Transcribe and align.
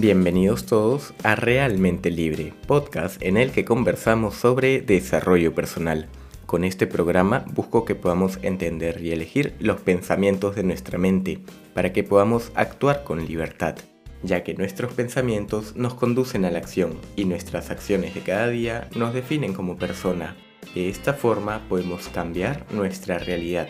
Bienvenidos 0.00 0.64
todos 0.64 1.12
a 1.24 1.34
Realmente 1.34 2.12
Libre, 2.12 2.54
podcast 2.68 3.20
en 3.20 3.36
el 3.36 3.50
que 3.50 3.64
conversamos 3.64 4.36
sobre 4.36 4.80
desarrollo 4.80 5.56
personal. 5.56 6.06
Con 6.46 6.62
este 6.62 6.86
programa 6.86 7.44
busco 7.52 7.84
que 7.84 7.96
podamos 7.96 8.38
entender 8.42 9.00
y 9.02 9.10
elegir 9.10 9.56
los 9.58 9.80
pensamientos 9.80 10.54
de 10.54 10.62
nuestra 10.62 10.98
mente 10.98 11.40
para 11.74 11.92
que 11.92 12.04
podamos 12.04 12.52
actuar 12.54 13.02
con 13.02 13.26
libertad, 13.26 13.74
ya 14.22 14.44
que 14.44 14.54
nuestros 14.54 14.92
pensamientos 14.92 15.74
nos 15.74 15.94
conducen 15.94 16.44
a 16.44 16.52
la 16.52 16.58
acción 16.58 16.94
y 17.16 17.24
nuestras 17.24 17.70
acciones 17.70 18.14
de 18.14 18.20
cada 18.20 18.46
día 18.46 18.88
nos 18.94 19.12
definen 19.12 19.52
como 19.52 19.78
persona. 19.78 20.36
De 20.76 20.88
esta 20.88 21.12
forma 21.12 21.66
podemos 21.68 22.06
cambiar 22.06 22.64
nuestra 22.70 23.18
realidad. 23.18 23.68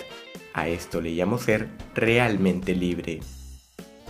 A 0.53 0.69
esto 0.69 1.01
le 1.01 1.13
llamo 1.13 1.39
ser 1.39 1.69
realmente 1.95 2.75
libre. 2.75 3.21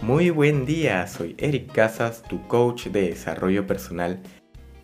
Muy 0.02 0.30
buen 0.30 0.64
día, 0.64 1.08
soy 1.08 1.34
Eric 1.38 1.72
Casas, 1.72 2.22
tu 2.22 2.46
coach 2.46 2.86
de 2.86 3.08
desarrollo 3.08 3.66
personal 3.66 4.22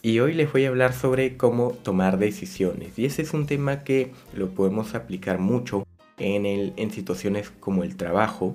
y 0.03 0.19
hoy 0.19 0.35
les 0.35 0.53
voy 0.53 0.65
a 0.65 0.69
hablar 0.69 0.93
sobre 0.93 1.37
cómo 1.37 1.71
tomar 1.71 2.19
decisiones 2.19 2.99
y 2.99 3.07
ese 3.07 3.23
es 3.23 3.33
un 3.33 3.47
tema 3.47 3.85
que 3.85 4.11
lo 4.35 4.51
podemos 4.51 4.97
aplicar 4.97 5.39
mucho 5.39 5.85
en, 6.19 6.47
el, 6.47 6.73
en 6.77 6.91
situaciones 6.91 7.51
como 7.61 7.85
el 7.85 7.97
trabajo 7.97 8.55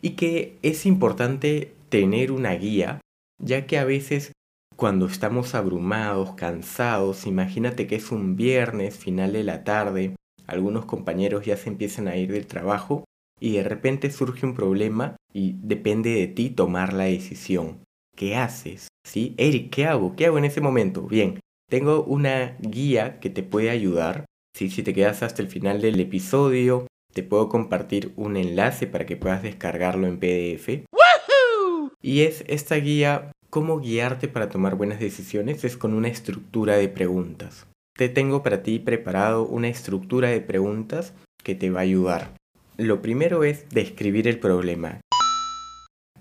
y 0.00 0.10
que 0.10 0.56
es 0.62 0.86
importante 0.86 1.74
tener 1.88 2.30
una 2.30 2.52
guía 2.54 3.00
ya 3.38 3.66
que 3.66 3.76
a 3.76 3.84
veces 3.84 4.30
cuando 4.76 5.06
estamos 5.06 5.56
abrumados, 5.56 6.34
cansados, 6.34 7.26
imagínate 7.26 7.88
que 7.88 7.96
es 7.96 8.12
un 8.12 8.36
viernes, 8.36 8.96
final 8.96 9.32
de 9.32 9.42
la 9.42 9.64
tarde, 9.64 10.14
algunos 10.46 10.84
compañeros 10.84 11.44
ya 11.44 11.56
se 11.56 11.70
empiezan 11.70 12.06
a 12.06 12.16
ir 12.16 12.30
del 12.30 12.46
trabajo 12.46 13.04
y 13.42 13.54
de 13.54 13.64
repente 13.64 14.08
surge 14.12 14.46
un 14.46 14.54
problema 14.54 15.16
y 15.34 15.56
depende 15.62 16.10
de 16.10 16.28
ti 16.28 16.50
tomar 16.50 16.92
la 16.92 17.04
decisión. 17.04 17.82
¿Qué 18.14 18.36
haces? 18.36 18.86
¿Sí? 19.04 19.34
Eric, 19.36 19.70
¿qué 19.70 19.86
hago? 19.86 20.14
¿Qué 20.14 20.26
hago 20.26 20.38
en 20.38 20.44
ese 20.44 20.60
momento? 20.60 21.02
Bien, 21.02 21.40
tengo 21.68 22.04
una 22.04 22.56
guía 22.60 23.18
que 23.18 23.30
te 23.30 23.42
puede 23.42 23.70
ayudar. 23.70 24.26
¿sí? 24.56 24.70
Si 24.70 24.84
te 24.84 24.94
quedas 24.94 25.24
hasta 25.24 25.42
el 25.42 25.48
final 25.48 25.80
del 25.80 25.98
episodio, 25.98 26.86
te 27.12 27.24
puedo 27.24 27.48
compartir 27.48 28.12
un 28.14 28.36
enlace 28.36 28.86
para 28.86 29.06
que 29.06 29.16
puedas 29.16 29.42
descargarlo 29.42 30.06
en 30.06 30.20
PDF. 30.20 30.84
Y 32.00 32.20
es 32.20 32.44
esta 32.46 32.76
guía, 32.76 33.32
cómo 33.50 33.80
guiarte 33.80 34.28
para 34.28 34.50
tomar 34.50 34.76
buenas 34.76 35.00
decisiones, 35.00 35.64
es 35.64 35.76
con 35.76 35.94
una 35.94 36.08
estructura 36.08 36.76
de 36.76 36.88
preguntas. 36.88 37.66
Te 37.96 38.08
tengo 38.08 38.44
para 38.44 38.62
ti 38.62 38.78
preparado 38.78 39.44
una 39.44 39.68
estructura 39.68 40.28
de 40.28 40.40
preguntas 40.40 41.12
que 41.42 41.56
te 41.56 41.70
va 41.70 41.80
a 41.80 41.82
ayudar. 41.82 42.41
Lo 42.82 43.00
primero 43.00 43.44
es 43.44 43.68
describir 43.68 44.26
el 44.26 44.40
problema. 44.40 45.00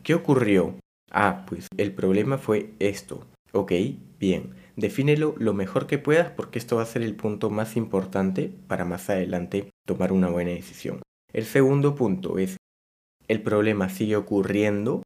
¿Qué 0.03 0.13
ocurrió? 0.13 0.75
Ah, 1.09 1.43
pues 1.49 1.67
el 1.75 1.91
problema 1.91 2.37
fue 2.37 2.75
esto. 2.77 3.25
Ok, 3.51 3.71
bien. 4.19 4.53
Defínelo 4.75 5.33
lo 5.39 5.55
mejor 5.55 5.87
que 5.87 5.97
puedas 5.97 6.29
porque 6.29 6.59
esto 6.59 6.75
va 6.75 6.83
a 6.83 6.85
ser 6.85 7.01
el 7.01 7.15
punto 7.15 7.49
más 7.49 7.75
importante 7.77 8.53
para 8.67 8.85
más 8.85 9.09
adelante 9.09 9.71
tomar 9.87 10.11
una 10.11 10.29
buena 10.29 10.51
decisión. 10.51 11.01
El 11.33 11.45
segundo 11.45 11.95
punto 11.95 12.37
es, 12.37 12.57
el 13.27 13.41
problema 13.41 13.89
sigue 13.89 14.15
ocurriendo, 14.15 15.01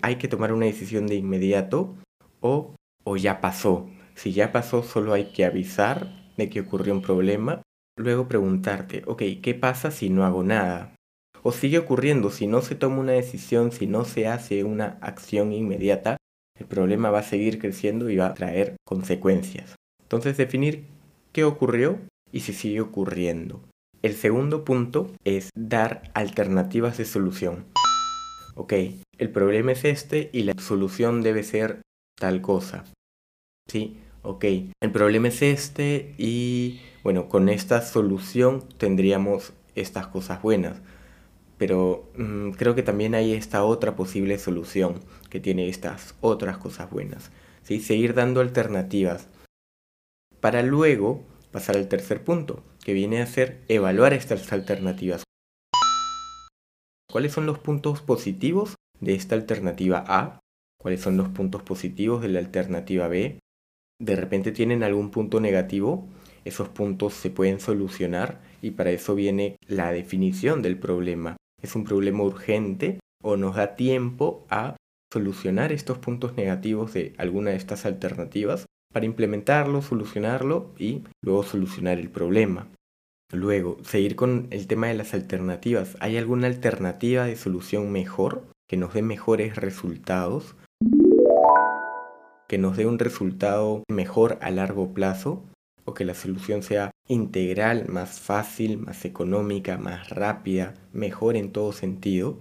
hay 0.00 0.14
que 0.14 0.28
tomar 0.28 0.52
una 0.52 0.66
decisión 0.66 1.08
de 1.08 1.16
inmediato 1.16 1.96
o, 2.38 2.76
o 3.02 3.16
ya 3.16 3.40
pasó. 3.40 3.90
Si 4.14 4.32
ya 4.32 4.52
pasó, 4.52 4.84
solo 4.84 5.12
hay 5.12 5.32
que 5.32 5.44
avisar 5.44 6.32
de 6.36 6.48
que 6.48 6.60
ocurrió 6.60 6.94
un 6.94 7.02
problema 7.02 7.62
Luego 8.00 8.28
preguntarte, 8.28 9.02
ok, 9.06 9.22
¿qué 9.42 9.54
pasa 9.54 9.90
si 9.90 10.08
no 10.08 10.24
hago 10.24 10.42
nada? 10.42 10.94
O 11.42 11.52
sigue 11.52 11.78
ocurriendo, 11.78 12.30
si 12.30 12.46
no 12.46 12.60
se 12.60 12.74
toma 12.74 12.98
una 12.98 13.12
decisión, 13.12 13.72
si 13.72 13.86
no 13.86 14.04
se 14.04 14.26
hace 14.26 14.64
una 14.64 14.98
acción 15.00 15.52
inmediata, 15.52 16.16
el 16.58 16.66
problema 16.66 17.10
va 17.10 17.20
a 17.20 17.22
seguir 17.22 17.58
creciendo 17.58 18.10
y 18.10 18.16
va 18.16 18.26
a 18.26 18.34
traer 18.34 18.76
consecuencias. 18.84 19.76
Entonces 20.02 20.36
definir 20.36 20.84
qué 21.32 21.44
ocurrió 21.44 21.98
y 22.32 22.40
si 22.40 22.52
sigue 22.52 22.80
ocurriendo. 22.80 23.62
El 24.02 24.14
segundo 24.14 24.64
punto 24.64 25.10
es 25.24 25.50
dar 25.54 26.10
alternativas 26.14 26.98
de 26.98 27.04
solución. 27.04 27.66
Ok, 28.54 28.74
el 29.18 29.30
problema 29.30 29.72
es 29.72 29.84
este 29.84 30.30
y 30.32 30.42
la 30.42 30.54
solución 30.58 31.22
debe 31.22 31.42
ser 31.42 31.80
tal 32.18 32.42
cosa. 32.42 32.84
Sí, 33.68 33.98
ok, 34.22 34.44
el 34.82 34.92
problema 34.92 35.28
es 35.28 35.40
este 35.42 36.14
y 36.18 36.80
bueno, 37.02 37.28
con 37.28 37.48
esta 37.48 37.80
solución 37.82 38.64
tendríamos 38.76 39.52
estas 39.74 40.06
cosas 40.08 40.42
buenas. 40.42 40.82
Pero 41.60 42.10
mm, 42.16 42.52
creo 42.52 42.74
que 42.74 42.82
también 42.82 43.14
hay 43.14 43.34
esta 43.34 43.64
otra 43.64 43.94
posible 43.94 44.38
solución 44.38 44.94
que 45.28 45.40
tiene 45.40 45.68
estas 45.68 46.14
otras 46.22 46.56
cosas 46.56 46.90
buenas. 46.90 47.32
¿sí? 47.62 47.80
Seguir 47.80 48.14
dando 48.14 48.40
alternativas. 48.40 49.28
Para 50.40 50.62
luego 50.62 51.22
pasar 51.52 51.76
al 51.76 51.86
tercer 51.86 52.24
punto, 52.24 52.64
que 52.82 52.94
viene 52.94 53.20
a 53.20 53.26
ser 53.26 53.62
evaluar 53.68 54.14
estas 54.14 54.50
alternativas. 54.54 55.22
¿Cuáles 57.12 57.32
son 57.32 57.44
los 57.44 57.58
puntos 57.58 58.00
positivos 58.00 58.76
de 58.98 59.14
esta 59.14 59.34
alternativa 59.34 60.02
A? 60.08 60.40
¿Cuáles 60.80 61.02
son 61.02 61.18
los 61.18 61.28
puntos 61.28 61.62
positivos 61.62 62.22
de 62.22 62.28
la 62.28 62.38
alternativa 62.38 63.06
B? 63.06 63.38
¿De 64.00 64.16
repente 64.16 64.50
tienen 64.52 64.82
algún 64.82 65.10
punto 65.10 65.40
negativo? 65.40 66.08
esos 66.44 66.68
puntos 66.68 67.14
se 67.14 67.30
pueden 67.30 67.60
solucionar 67.60 68.40
y 68.62 68.72
para 68.72 68.90
eso 68.90 69.14
viene 69.14 69.56
la 69.66 69.92
definición 69.92 70.62
del 70.62 70.78
problema. 70.78 71.36
¿Es 71.62 71.76
un 71.76 71.84
problema 71.84 72.22
urgente 72.22 73.00
o 73.22 73.36
nos 73.36 73.56
da 73.56 73.76
tiempo 73.76 74.46
a 74.48 74.76
solucionar 75.12 75.72
estos 75.72 75.98
puntos 75.98 76.36
negativos 76.36 76.94
de 76.94 77.14
alguna 77.18 77.50
de 77.50 77.56
estas 77.56 77.84
alternativas 77.84 78.66
para 78.92 79.06
implementarlo, 79.06 79.82
solucionarlo 79.82 80.72
y 80.78 81.04
luego 81.22 81.42
solucionar 81.42 81.98
el 81.98 82.10
problema? 82.10 82.68
Luego, 83.32 83.76
seguir 83.84 84.16
con 84.16 84.48
el 84.50 84.66
tema 84.66 84.88
de 84.88 84.94
las 84.94 85.14
alternativas. 85.14 85.96
¿Hay 86.00 86.16
alguna 86.16 86.46
alternativa 86.46 87.26
de 87.26 87.36
solución 87.36 87.92
mejor 87.92 88.48
que 88.68 88.76
nos 88.76 88.94
dé 88.94 89.02
mejores 89.02 89.56
resultados? 89.56 90.56
Que 92.48 92.58
nos 92.58 92.76
dé 92.76 92.86
un 92.86 92.98
resultado 92.98 93.84
mejor 93.88 94.38
a 94.40 94.50
largo 94.50 94.92
plazo 94.94 95.44
o 95.84 95.94
que 95.94 96.04
la 96.04 96.14
solución 96.14 96.62
sea 96.62 96.90
integral, 97.08 97.88
más 97.88 98.20
fácil, 98.20 98.78
más 98.78 99.04
económica, 99.04 99.78
más 99.78 100.10
rápida, 100.10 100.74
mejor 100.92 101.36
en 101.36 101.50
todo 101.50 101.72
sentido. 101.72 102.38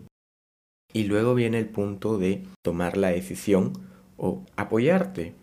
Y 0.93 1.03
luego 1.05 1.35
viene 1.35 1.59
el 1.59 1.67
punto 1.67 2.17
de 2.17 2.43
tomar 2.63 2.97
la 2.97 3.09
decisión 3.09 3.73
o 4.17 4.43
apoyarte. 4.55 5.33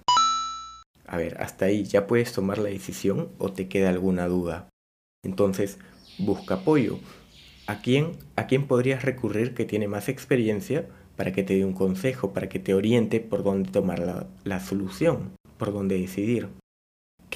A 1.07 1.17
ver, 1.17 1.41
hasta 1.41 1.67
ahí 1.67 1.85
ya 1.85 2.07
puedes 2.07 2.33
tomar 2.33 2.59
la 2.59 2.69
decisión 2.69 3.31
o 3.39 3.53
te 3.53 3.69
queda 3.69 3.91
alguna 3.91 4.27
duda. 4.27 4.69
Entonces, 5.25 5.79
busca 6.19 6.55
apoyo. 6.55 6.99
¿A 7.67 7.81
quién, 7.81 8.13
a 8.37 8.47
quién 8.47 8.67
podrías 8.67 9.05
recurrir 9.05 9.55
que 9.55 9.65
tiene 9.65 9.89
más 9.89 10.09
experiencia 10.09 10.87
para 11.17 11.33
que 11.33 11.43
te 11.43 11.55
dé 11.55 11.65
un 11.65 11.73
consejo, 11.73 12.33
para 12.33 12.49
que 12.49 12.61
te 12.61 12.75
oriente 12.75 13.21
por 13.21 13.43
dónde 13.43 13.71
tomar 13.71 13.99
la, 13.99 14.27
la 14.45 14.61
solución, 14.61 15.33
por 15.59 15.73
dónde 15.73 15.99
decidir? 15.99 16.49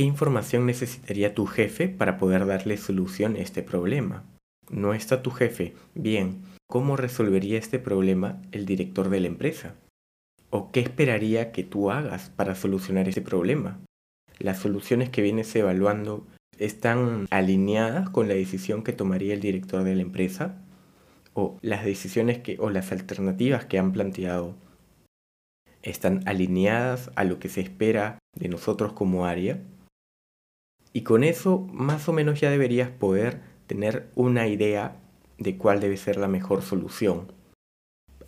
¿Qué 0.00 0.06
información 0.06 0.64
necesitaría 0.64 1.34
tu 1.34 1.44
jefe 1.44 1.86
para 1.86 2.16
poder 2.16 2.46
darle 2.46 2.78
solución 2.78 3.36
a 3.36 3.40
este 3.40 3.62
problema? 3.62 4.24
¿No 4.70 4.94
está 4.94 5.20
tu 5.20 5.30
jefe? 5.30 5.74
Bien, 5.94 6.40
¿cómo 6.66 6.96
resolvería 6.96 7.58
este 7.58 7.78
problema 7.78 8.40
el 8.50 8.64
director 8.64 9.10
de 9.10 9.20
la 9.20 9.26
empresa? 9.26 9.74
¿O 10.48 10.72
qué 10.72 10.80
esperaría 10.80 11.52
que 11.52 11.64
tú 11.64 11.90
hagas 11.90 12.30
para 12.30 12.54
solucionar 12.54 13.10
este 13.10 13.20
problema? 13.20 13.78
¿Las 14.38 14.60
soluciones 14.60 15.10
que 15.10 15.20
vienes 15.20 15.54
evaluando 15.54 16.26
están 16.58 17.26
alineadas 17.30 18.08
con 18.08 18.26
la 18.26 18.32
decisión 18.32 18.82
que 18.82 18.94
tomaría 18.94 19.34
el 19.34 19.40
director 19.40 19.84
de 19.84 19.96
la 19.96 20.00
empresa? 20.00 20.64
¿O 21.34 21.58
las 21.60 21.84
decisiones 21.84 22.38
que 22.38 22.56
o 22.58 22.70
las 22.70 22.90
alternativas 22.90 23.66
que 23.66 23.78
han 23.78 23.92
planteado 23.92 24.56
están 25.82 26.26
alineadas 26.26 27.10
a 27.16 27.24
lo 27.24 27.38
que 27.38 27.50
se 27.50 27.60
espera 27.60 28.18
de 28.34 28.48
nosotros 28.48 28.94
como 28.94 29.26
área? 29.26 29.60
Y 30.92 31.02
con 31.02 31.24
eso 31.24 31.60
más 31.72 32.08
o 32.08 32.12
menos 32.12 32.40
ya 32.40 32.50
deberías 32.50 32.90
poder 32.90 33.40
tener 33.66 34.10
una 34.14 34.48
idea 34.48 34.96
de 35.38 35.56
cuál 35.56 35.80
debe 35.80 35.96
ser 35.96 36.16
la 36.16 36.28
mejor 36.28 36.62
solución. 36.62 37.32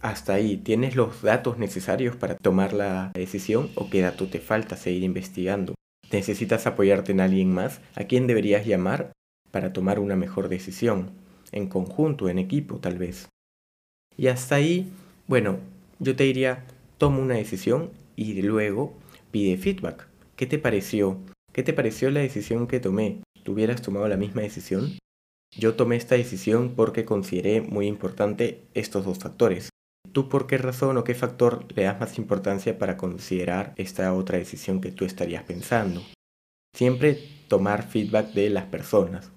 Hasta 0.01 0.35
ahí, 0.35 0.57
¿tienes 0.57 0.97
los 0.97 1.23
datos 1.23 1.59
necesarios 1.59 2.17
para 2.17 2.37
tomar 2.37 2.73
la 2.73 3.13
decisión 3.15 3.71
o 3.77 3.89
qué 3.91 4.01
dato 4.01 4.29
te 4.29 4.41
falta 4.41 4.77
seguir 4.77 5.03
investigando? 5.05 5.75
¿Necesitas 6.11 6.67
apoyarte 6.67 7.13
en 7.13 7.21
alguien 7.21 7.53
más? 7.53 7.81
¿A 7.95 8.05
quién 8.05 8.27
deberías 8.27 8.67
llamar 8.67 9.13
para 9.51 9.73
tomar 9.73 9.99
una 9.99 10.17
mejor 10.17 10.49
decisión? 10.49 11.11
En 11.53 11.69
conjunto, 11.69 12.29
en 12.29 12.39
equipo 12.39 12.79
tal 12.79 12.99
vez. 12.99 13.29
Y 14.17 14.27
hasta 14.27 14.57
ahí, 14.57 14.91
bueno, 15.27 15.59
yo 15.99 16.17
te 16.17 16.25
diría, 16.25 16.65
toma 16.99 17.19
una 17.19 17.35
decisión 17.35 17.91
y 18.17 18.43
luego 18.43 18.95
pide 19.31 19.57
feedback. 19.57 20.09
¿Qué 20.37 20.47
te 20.47 20.59
pareció? 20.59 21.19
¿Qué 21.53 21.63
te 21.63 21.75
pareció 21.75 22.11
la 22.11 22.21
decisión 22.21 22.67
que 22.67 22.81
tomé? 22.81 23.21
¿Tú 23.43 23.53
hubieras 23.53 23.83
tomado 23.83 24.09
la 24.09 24.17
misma 24.17 24.41
decisión? 24.41 24.97
Yo 25.55 25.75
tomé 25.75 25.97
esta 25.97 26.15
decisión 26.15 26.73
porque 26.75 27.05
consideré 27.05 27.61
muy 27.61 27.87
importante 27.87 28.63
estos 28.73 29.05
dos 29.05 29.19
factores. 29.19 29.69
tú 30.13 30.29
por 30.29 30.47
qué 30.47 30.59
razón 30.59 30.97
o 30.99 31.05
qué 31.05 31.15
factor 31.15 31.67
le 31.75 31.85
das 31.85 31.99
más 31.99 32.19
importancia 32.19 32.79
para 32.79 32.97
considerar 32.97 33.73
esta 33.77 34.13
otra 34.13 34.37
decisión 34.37 34.81
que 34.81 34.93
tú 34.93 35.05
estarías 35.05 35.45
pensando. 35.45 36.03
Siempre 36.75 37.19
tomar 37.49 37.87
feedback 37.87 38.33
de 38.33 38.51
las 38.51 38.65
personas. 38.65 39.31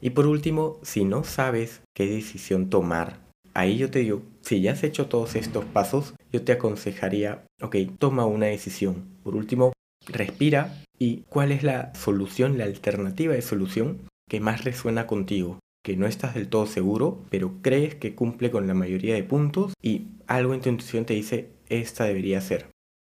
Y 0.00 0.10
por 0.10 0.26
último, 0.26 0.78
si 0.82 1.04
no 1.04 1.24
sabes 1.24 1.82
qué 1.94 2.06
decisión 2.06 2.68
tomar, 2.68 3.20
ahí 3.54 3.78
yo 3.78 3.90
te 3.90 4.00
digo, 4.00 4.22
si 4.42 4.60
ya 4.60 4.72
has 4.72 4.84
hecho 4.84 5.06
todos 5.06 5.34
estos 5.34 5.64
pasos, 5.64 6.14
yo 6.32 6.42
te 6.44 6.52
aconsejaría, 6.52 7.44
ok, 7.62 7.76
toma 7.98 8.26
una 8.26 8.46
decisión. 8.46 9.06
Por 9.22 9.34
último, 9.34 9.72
respira 10.06 10.82
y 10.98 11.22
cuál 11.28 11.52
es 11.52 11.62
la 11.62 11.94
solución, 11.94 12.58
la 12.58 12.64
alternativa 12.64 13.34
de 13.34 13.42
solución 13.42 14.02
que 14.28 14.40
más 14.40 14.64
resuena 14.64 15.06
contigo 15.06 15.58
que 15.86 15.96
no 15.96 16.08
estás 16.08 16.34
del 16.34 16.48
todo 16.48 16.66
seguro, 16.66 17.22
pero 17.30 17.62
crees 17.62 17.94
que 17.94 18.16
cumple 18.16 18.50
con 18.50 18.66
la 18.66 18.74
mayoría 18.74 19.14
de 19.14 19.22
puntos 19.22 19.72
y 19.80 20.08
algo 20.26 20.52
en 20.52 20.60
tu 20.60 20.68
intuición 20.68 21.04
te 21.04 21.14
dice, 21.14 21.50
esta 21.68 22.02
debería 22.02 22.40
ser. 22.40 22.70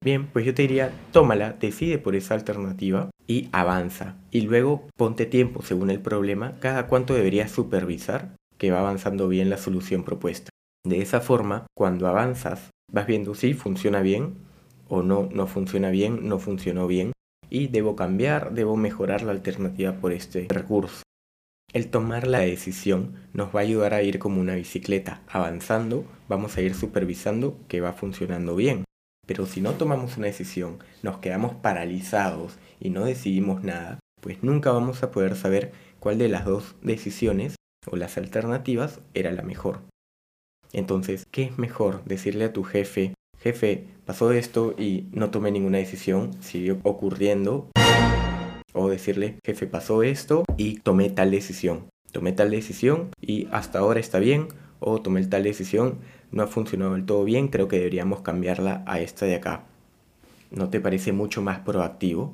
Bien, 0.05 0.27
pues 0.27 0.45
yo 0.45 0.53
te 0.53 0.61
diría, 0.61 0.93
tómala, 1.11 1.53
decide 1.53 1.97
por 1.97 2.15
esa 2.15 2.35
alternativa 2.35 3.09
y 3.25 3.49
avanza. 3.53 4.17
Y 4.29 4.41
luego 4.41 4.87
ponte 4.95 5.25
tiempo 5.25 5.63
según 5.63 5.89
el 5.89 5.99
problema, 5.99 6.59
cada 6.59 6.85
cuánto 6.85 7.15
deberías 7.15 7.49
supervisar 7.49 8.35
que 8.59 8.69
va 8.69 8.81
avanzando 8.81 9.27
bien 9.27 9.49
la 9.49 9.57
solución 9.57 10.03
propuesta. 10.03 10.51
De 10.85 11.01
esa 11.01 11.21
forma, 11.21 11.65
cuando 11.75 12.07
avanzas, 12.07 12.69
vas 12.91 13.07
viendo 13.07 13.33
si 13.33 13.55
funciona 13.55 14.01
bien 14.01 14.35
o 14.87 15.01
no, 15.01 15.27
no 15.33 15.47
funciona 15.47 15.89
bien, 15.89 16.29
no 16.29 16.37
funcionó 16.37 16.85
bien 16.85 17.13
y 17.49 17.67
debo 17.67 17.95
cambiar, 17.95 18.53
debo 18.53 18.75
mejorar 18.77 19.21
la 19.21 19.31
alternativa 19.31 19.93
por 19.93 20.13
este 20.13 20.47
recurso. 20.49 21.03
El 21.71 21.89
tomar 21.89 22.25
la 22.25 22.39
decisión 22.39 23.15
nos 23.33 23.55
va 23.55 23.59
a 23.59 23.63
ayudar 23.63 23.93
a 23.93 24.01
ir 24.01 24.17
como 24.17 24.41
una 24.41 24.55
bicicleta, 24.55 25.21
avanzando, 25.27 26.05
vamos 26.27 26.57
a 26.57 26.61
ir 26.61 26.73
supervisando 26.73 27.59
que 27.67 27.81
va 27.81 27.93
funcionando 27.93 28.55
bien. 28.55 28.85
Pero 29.27 29.45
si 29.45 29.61
no 29.61 29.73
tomamos 29.73 30.17
una 30.17 30.25
decisión, 30.25 30.79
nos 31.03 31.19
quedamos 31.19 31.53
paralizados 31.53 32.57
y 32.79 32.89
no 32.89 33.05
decidimos 33.05 33.63
nada, 33.63 33.99
pues 34.19 34.41
nunca 34.43 34.71
vamos 34.71 35.03
a 35.03 35.11
poder 35.11 35.35
saber 35.35 35.71
cuál 35.99 36.17
de 36.17 36.29
las 36.29 36.45
dos 36.45 36.75
decisiones 36.81 37.55
o 37.85 37.95
las 37.95 38.17
alternativas 38.17 39.01
era 39.13 39.31
la 39.31 39.43
mejor. 39.43 39.81
Entonces, 40.73 41.27
¿qué 41.31 41.43
es 41.43 41.57
mejor 41.59 42.03
decirle 42.05 42.45
a 42.45 42.53
tu 42.53 42.63
jefe, 42.63 43.13
jefe, 43.39 43.85
pasó 44.05 44.31
esto 44.31 44.75
y 44.77 45.07
no 45.11 45.29
tomé 45.31 45.51
ninguna 45.51 45.77
decisión, 45.77 46.31
siguió 46.41 46.79
ocurriendo? 46.83 47.69
O 48.73 48.89
decirle, 48.89 49.39
jefe, 49.43 49.67
pasó 49.67 50.03
esto 50.03 50.43
y 50.57 50.79
tomé 50.79 51.09
tal 51.09 51.31
decisión. 51.31 51.87
Tomé 52.11 52.31
tal 52.31 52.51
decisión 52.51 53.09
y 53.21 53.47
hasta 53.51 53.79
ahora 53.79 53.99
está 53.99 54.19
bien. 54.19 54.47
O 54.79 55.01
tomé 55.01 55.25
tal 55.25 55.43
decisión, 55.43 55.99
no 56.31 56.43
ha 56.43 56.47
funcionado 56.47 56.93
del 56.93 57.05
todo 57.05 57.25
bien, 57.25 57.49
creo 57.49 57.67
que 57.67 57.77
deberíamos 57.77 58.21
cambiarla 58.21 58.83
a 58.85 59.01
esta 59.01 59.25
de 59.25 59.35
acá. 59.35 59.63
¿No 60.51 60.69
te 60.69 60.79
parece 60.79 61.11
mucho 61.11 61.41
más 61.41 61.59
proactivo? 61.59 62.33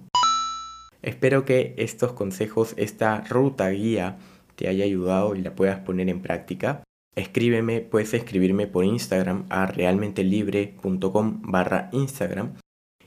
Espero 1.01 1.43
que 1.45 1.73
estos 1.77 2.13
consejos, 2.13 2.73
esta 2.77 3.21
ruta 3.21 3.69
guía, 3.69 4.17
te 4.55 4.67
haya 4.67 4.85
ayudado 4.85 5.35
y 5.35 5.41
la 5.41 5.55
puedas 5.55 5.79
poner 5.79 6.09
en 6.09 6.21
práctica. 6.21 6.83
Escríbeme, 7.15 7.79
puedes 7.79 8.13
escribirme 8.13 8.67
por 8.67 8.83
Instagram 8.83 9.45
a 9.49 9.65
realmentelibre.com 9.67 11.41
barra 11.43 11.89
Instagram 11.93 12.55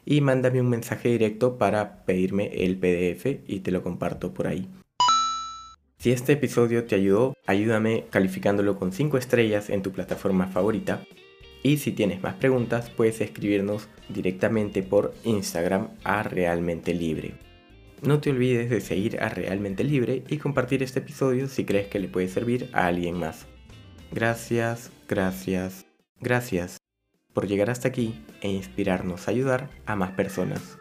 y 0.07 0.23
mándame 0.23 0.63
un 0.63 0.71
mensaje 0.71 1.11
directo 1.11 1.59
para 1.59 2.07
pedirme 2.07 2.47
el 2.65 2.79
PDF 2.79 3.27
y 3.47 3.61
te 3.61 3.71
lo 3.71 3.83
comparto 3.83 4.33
por 4.33 4.47
ahí. 4.47 4.67
Si 5.99 6.11
este 6.11 6.33
episodio 6.33 6.85
te 6.85 6.95
ayudó, 6.95 7.35
ayúdame 7.47 8.07
calificándolo 8.09 8.79
con 8.79 8.93
5 8.93 9.19
estrellas 9.19 9.69
en 9.69 9.83
tu 9.83 9.93
plataforma 9.93 10.47
favorita. 10.47 11.05
Y 11.63 11.77
si 11.77 11.93
tienes 11.93 12.23
más 12.23 12.35
preguntas, 12.35 12.89
puedes 12.89 13.21
escribirnos 13.21 13.89
directamente 14.09 14.83
por 14.83 15.13
Instagram 15.25 15.89
a 16.05 16.23
Realmente 16.23 16.95
Libre. 16.95 17.35
No 18.01 18.21
te 18.21 18.31
olvides 18.31 18.71
de 18.71 18.81
seguir 18.81 19.21
a 19.21 19.29
Realmente 19.29 19.85
Libre 19.85 20.23
y 20.29 20.39
compartir 20.39 20.83
este 20.83 21.01
episodio 21.01 21.49
si 21.49 21.65
crees 21.65 21.89
que 21.89 21.99
le 21.99 22.09
puede 22.09 22.29
servir 22.29 22.71
a 22.73 22.87
alguien 22.87 23.19
más. 23.19 23.47
Gracias, 24.11 24.91
gracias, 25.09 25.87
gracias 26.21 26.79
por 27.35 27.47
llegar 27.47 27.71
hasta 27.71 27.89
aquí 27.89 28.25
e 28.41 28.49
inspirarnos 28.49 29.29
a 29.29 29.31
ayudar 29.31 29.69
a 29.87 29.97
más 29.97 30.13
personas. 30.13 30.79